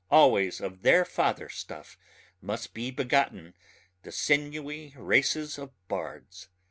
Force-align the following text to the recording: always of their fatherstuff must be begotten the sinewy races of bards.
always 0.09 0.59
of 0.59 0.81
their 0.81 1.05
fatherstuff 1.05 1.95
must 2.41 2.73
be 2.73 2.89
begotten 2.89 3.53
the 4.01 4.11
sinewy 4.11 4.95
races 4.97 5.59
of 5.59 5.69
bards. 5.87 6.49